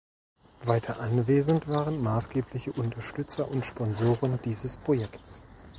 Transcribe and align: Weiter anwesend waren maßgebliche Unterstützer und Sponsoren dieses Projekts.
Weiter 0.63 0.99
anwesend 0.99 1.67
waren 1.67 2.01
maßgebliche 2.01 2.71
Unterstützer 2.71 3.47
und 3.51 3.67
Sponsoren 3.67 4.39
dieses 4.43 4.77
Projekts. 4.77 5.43